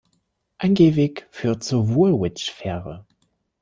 [0.57, 3.05] Ein Gehweg führt zur Woolwich-Fähre.